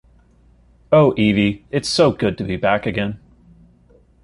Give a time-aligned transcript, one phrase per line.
[0.91, 3.19] Oh, Evie, it’s so good to be back again.